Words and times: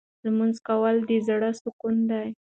لمونځ 0.23 0.55
کول 0.67 0.95
د 1.09 1.11
زړه 1.27 1.49
سکون 1.61 1.95
دی. 2.09 2.27